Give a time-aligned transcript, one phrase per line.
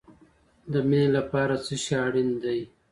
[0.71, 2.59] د مینې لپاره څه شی اړین دی؟